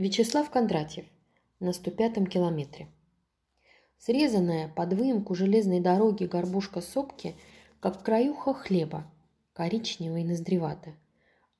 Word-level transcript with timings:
Вячеслав 0.00 0.48
Кондратьев. 0.48 1.04
На 1.58 1.72
105-м 1.72 2.26
километре. 2.26 2.88
Срезанная 3.98 4.66
под 4.66 4.94
выемку 4.94 5.34
железной 5.34 5.80
дороги 5.80 6.24
горбушка 6.24 6.80
сопки, 6.80 7.34
как 7.80 8.02
краюха 8.02 8.54
хлеба, 8.54 9.04
коричневая 9.52 10.22
и 10.22 10.24
ноздревата, 10.24 10.94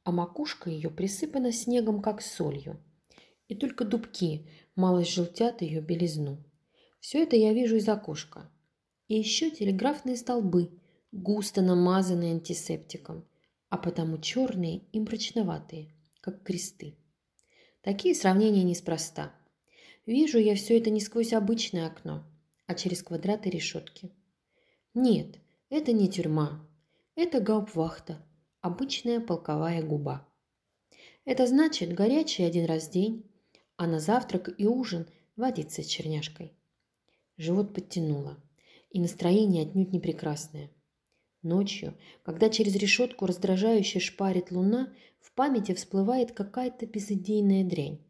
а 0.04 0.10
макушка 0.12 0.70
ее 0.70 0.88
присыпана 0.88 1.52
снегом, 1.52 2.00
как 2.00 2.22
солью. 2.22 2.82
И 3.48 3.54
только 3.54 3.84
дубки 3.84 4.48
малость 4.74 5.12
желтят 5.12 5.60
ее 5.60 5.82
белизну. 5.82 6.38
Все 6.98 7.24
это 7.24 7.36
я 7.36 7.52
вижу 7.52 7.76
из 7.76 7.90
окошка. 7.90 8.50
И 9.08 9.18
еще 9.18 9.50
телеграфные 9.50 10.16
столбы, 10.16 10.70
густо 11.12 11.60
намазанные 11.60 12.32
антисептиком, 12.32 13.28
а 13.68 13.76
потому 13.76 14.16
черные 14.16 14.78
и 14.92 15.00
мрачноватые, 15.00 15.92
как 16.22 16.42
кресты. 16.42 16.96
Такие 17.82 18.14
сравнения 18.14 18.62
неспроста. 18.62 19.32
Вижу 20.06 20.38
я 20.38 20.54
все 20.54 20.78
это 20.78 20.90
не 20.90 21.00
сквозь 21.00 21.32
обычное 21.32 21.86
окно, 21.86 22.24
а 22.66 22.74
через 22.74 23.02
квадраты 23.02 23.48
решетки. 23.50 24.10
Нет, 24.94 25.38
это 25.68 25.92
не 25.92 26.08
тюрьма. 26.08 26.66
Это 27.14 27.40
гауптвахта, 27.40 28.24
обычная 28.60 29.20
полковая 29.20 29.82
губа. 29.82 30.28
Это 31.24 31.46
значит 31.46 31.94
горячий 31.94 32.42
один 32.42 32.66
раз 32.66 32.88
в 32.88 32.92
день, 32.92 33.30
а 33.76 33.86
на 33.86 34.00
завтрак 34.00 34.50
и 34.58 34.66
ужин 34.66 35.06
водиться 35.36 35.82
с 35.82 35.86
черняшкой. 35.86 36.52
Живот 37.36 37.72
подтянуло, 37.72 38.42
и 38.90 39.00
настроение 39.00 39.62
отнюдь 39.62 39.92
не 39.92 40.00
прекрасное– 40.00 40.70
Ночью, 41.42 41.96
когда 42.22 42.50
через 42.50 42.76
решетку 42.76 43.26
раздражающе 43.26 43.98
шпарит 43.98 44.50
луна, 44.50 44.92
в 45.20 45.32
памяти 45.32 45.72
всплывает 45.72 46.32
какая-то 46.32 46.86
безыдейная 46.86 47.64
дрянь. 47.64 48.04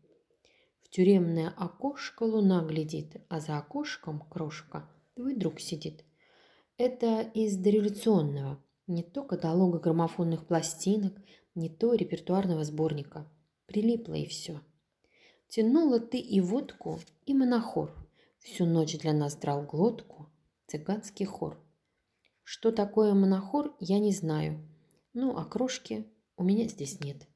В 0.83 0.89
тюремное 0.91 1.53
окошко 1.57 2.25
луна 2.25 2.63
глядит, 2.63 3.17
а 3.29 3.39
за 3.41 3.59
окошком 3.59 4.21
крошка, 4.29 4.89
твой 5.15 5.37
друг 5.37 5.61
сидит. 5.61 6.05
Это 6.77 7.21
из 7.21 7.57
дореволюционного, 7.57 8.63
не 8.87 9.03
то 9.03 9.23
каталога 9.23 9.79
граммофонных 9.79 10.47
пластинок, 10.47 11.15
не 11.55 11.69
то 11.69 11.95
репертуарного 11.95 12.65
сборника. 12.65 13.31
Прилипло 13.67 14.15
и 14.15 14.27
все. 14.27 14.61
Тянула 15.49 16.01
ты 16.01 16.19
и 16.19 16.41
водку, 16.41 16.99
и 17.27 17.35
монохор. 17.35 17.95
Всю 18.41 18.67
ночь 18.67 18.99
для 18.99 19.13
нас 19.13 19.37
драл 19.37 19.63
глотку 19.63 20.31
цыганский 20.67 21.27
хор. 21.27 21.59
Что 22.53 22.73
такое 22.73 23.15
монохор, 23.15 23.77
я 23.79 24.01
не 24.01 24.11
знаю. 24.11 24.59
Ну, 25.15 25.37
а 25.37 25.45
крошки 25.45 26.05
у 26.37 26.43
меня 26.43 26.65
здесь 26.65 26.99
нет. 26.99 27.29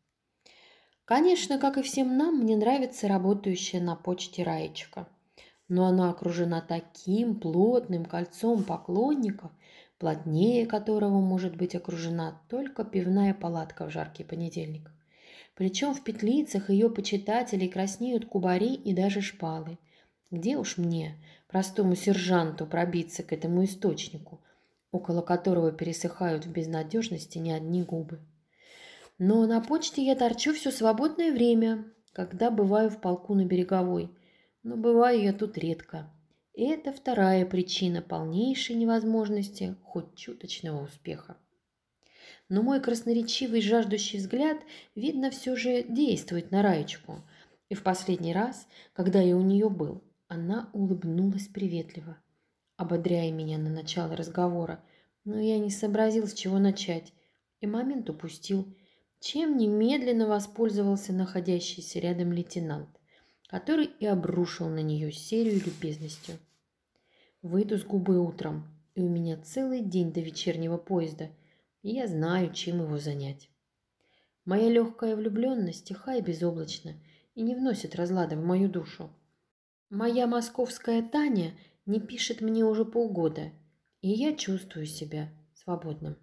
Конечно, 1.04 1.60
как 1.60 1.78
и 1.78 1.82
всем 1.82 2.16
нам, 2.18 2.40
мне 2.40 2.56
нравится 2.56 3.06
работающая 3.06 3.80
на 3.80 3.94
почте 3.94 4.42
Раечка. 4.42 5.06
Но 5.68 5.86
она 5.86 6.10
окружена 6.10 6.60
таким 6.60 7.38
плотным 7.38 8.06
кольцом 8.06 8.64
поклонников, 8.64 9.52
плотнее 9.98 10.66
которого 10.66 11.20
может 11.20 11.56
быть 11.56 11.76
окружена 11.76 12.42
только 12.48 12.82
пивная 12.82 13.34
палатка 13.34 13.86
в 13.86 13.92
жаркий 13.92 14.24
понедельник. 14.24 14.90
Причем 15.54 15.94
в 15.94 16.02
петлицах 16.02 16.70
ее 16.70 16.90
почитателей 16.90 17.68
краснеют 17.68 18.26
кубари 18.26 18.74
и 18.74 18.92
даже 18.92 19.20
шпалы. 19.20 19.78
Где 20.32 20.56
уж 20.56 20.76
мне, 20.76 21.14
простому 21.46 21.94
сержанту, 21.94 22.66
пробиться 22.66 23.22
к 23.22 23.32
этому 23.32 23.64
источнику– 23.64 24.40
около 24.94 25.22
которого 25.22 25.72
пересыхают 25.72 26.46
в 26.46 26.52
безнадежности 26.52 27.38
не 27.38 27.50
одни 27.50 27.82
губы. 27.82 28.20
Но 29.18 29.44
на 29.44 29.60
почте 29.60 30.04
я 30.04 30.14
торчу 30.14 30.54
все 30.54 30.70
свободное 30.70 31.32
время, 31.32 31.84
когда 32.12 32.48
бываю 32.48 32.90
в 32.90 33.00
полку 33.00 33.34
на 33.34 33.44
Береговой. 33.44 34.08
Но 34.62 34.76
бываю 34.76 35.20
я 35.20 35.32
тут 35.32 35.58
редко. 35.58 36.12
И 36.52 36.62
это 36.62 36.92
вторая 36.92 37.44
причина 37.44 38.02
полнейшей 38.02 38.76
невозможности 38.76 39.74
хоть 39.82 40.14
чуточного 40.14 40.84
успеха. 40.84 41.36
Но 42.48 42.62
мой 42.62 42.80
красноречивый 42.80 43.62
жаждущий 43.62 44.20
взгляд, 44.20 44.58
видно, 44.94 45.32
все 45.32 45.56
же 45.56 45.82
действует 45.82 46.52
на 46.52 46.62
Раечку. 46.62 47.24
И 47.68 47.74
в 47.74 47.82
последний 47.82 48.32
раз, 48.32 48.68
когда 48.92 49.20
я 49.20 49.36
у 49.36 49.40
нее 49.40 49.68
был, 49.68 50.04
она 50.28 50.70
улыбнулась 50.72 51.48
приветливо 51.48 52.16
ободряя 52.76 53.30
меня 53.30 53.58
на 53.58 53.70
начало 53.70 54.16
разговора, 54.16 54.82
но 55.24 55.38
я 55.38 55.58
не 55.58 55.70
сообразил, 55.70 56.26
с 56.26 56.34
чего 56.34 56.58
начать, 56.58 57.12
и 57.60 57.66
момент 57.66 58.10
упустил, 58.10 58.66
чем 59.20 59.56
немедленно 59.56 60.26
воспользовался 60.26 61.12
находящийся 61.12 61.98
рядом 61.98 62.32
лейтенант, 62.32 62.90
который 63.48 63.86
и 63.86 64.06
обрушил 64.06 64.68
на 64.68 64.80
нее 64.80 65.12
серию 65.12 65.62
любезностью. 65.64 66.36
Выйду 67.42 67.78
с 67.78 67.84
губы 67.84 68.18
утром, 68.18 68.66
и 68.94 69.00
у 69.00 69.08
меня 69.08 69.36
целый 69.36 69.80
день 69.80 70.12
до 70.12 70.20
вечернего 70.20 70.76
поезда, 70.76 71.30
и 71.82 71.90
я 71.94 72.06
знаю, 72.06 72.52
чем 72.52 72.82
его 72.82 72.98
занять. 72.98 73.48
Моя 74.44 74.68
легкая 74.68 75.16
влюбленность 75.16 75.86
тиха 75.86 76.16
и 76.16 76.20
безоблачна, 76.20 76.94
и 77.34 77.42
не 77.42 77.54
вносит 77.54 77.94
разлада 77.94 78.36
в 78.36 78.44
мою 78.44 78.68
душу. 78.68 79.10
Моя 79.90 80.26
московская 80.26 81.02
Таня– 81.02 81.52
не 81.86 82.00
пишет 82.00 82.40
мне 82.40 82.64
уже 82.64 82.84
полгода, 82.84 83.52
и 84.00 84.10
я 84.10 84.36
чувствую 84.36 84.86
себя 84.86 85.32
свободным. 85.54 86.16